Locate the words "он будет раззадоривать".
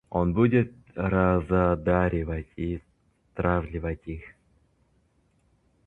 0.09-2.47